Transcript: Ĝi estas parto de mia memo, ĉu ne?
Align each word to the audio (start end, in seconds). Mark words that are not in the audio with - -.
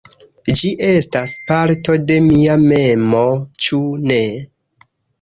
Ĝi 0.61 0.71
estas 0.87 1.35
parto 1.51 1.99
de 2.07 2.19
mia 2.31 2.59
memo, 2.65 3.25
ĉu 3.67 3.87
ne? 4.11 4.23